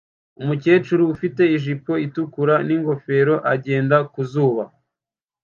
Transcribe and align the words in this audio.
Umukecuru 0.41 1.03
ufite 1.13 1.43
ijipo 1.55 1.91
itukura 2.05 2.55
n'ingofero 2.67 3.35
agenda 3.53 3.97
ku 4.11 4.21
zuba 4.31 4.63